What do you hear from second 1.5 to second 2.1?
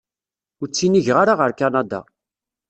Kanada.